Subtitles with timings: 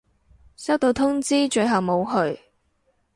[0.57, 2.03] 收到通知，最後冇
[2.33, 2.41] 去